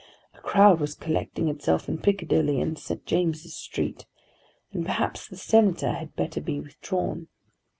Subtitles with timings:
[0.33, 3.05] A crowd was collecting itself in Piccadilly and St.
[3.05, 4.07] James's Street,
[4.71, 7.27] and perhaps the Senator had better be withdrawn.